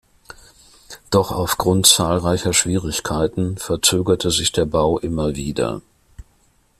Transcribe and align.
Doch 1.11 1.31
aufgrund 1.31 1.85
zahlreicher 1.85 2.53
Schwierigkeiten 2.53 3.57
verzögerte 3.59 4.31
sich 4.31 4.51
der 4.51 4.65
Bau 4.65 4.97
immer 4.97 5.35
wieder. 5.35 5.83